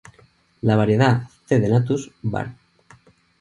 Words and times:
La 0.61 0.75
variedad 0.75 1.29
"C. 1.45 1.59
dentatus" 1.59 2.09
var. 2.23 2.55